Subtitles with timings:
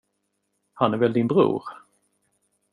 [0.73, 1.63] Han är väl din bror?